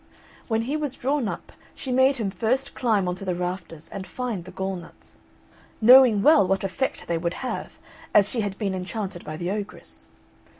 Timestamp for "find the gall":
4.07-4.75